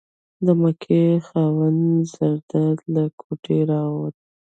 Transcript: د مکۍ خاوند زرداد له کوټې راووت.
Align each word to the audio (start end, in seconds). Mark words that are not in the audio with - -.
د 0.45 0.47
مکۍ 0.61 1.07
خاوند 1.27 1.83
زرداد 2.13 2.77
له 2.93 3.03
کوټې 3.19 3.57
راووت. 3.69 4.15